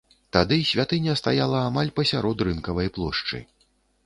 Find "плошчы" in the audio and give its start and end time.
2.97-3.45